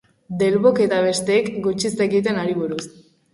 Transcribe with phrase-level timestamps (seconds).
[0.37, 2.81] Delbok eta besteek gutxi zekiten hari buruz.